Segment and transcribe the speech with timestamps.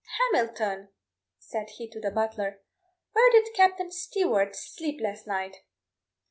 [0.17, 0.89] "Hamilton,"
[1.37, 2.63] said he to the butler;
[3.11, 5.57] "where did Captain Stewart sleep last night?"